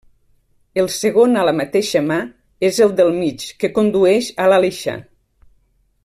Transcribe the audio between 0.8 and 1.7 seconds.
El segon a la